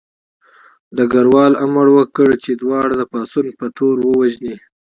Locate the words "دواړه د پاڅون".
2.53-3.45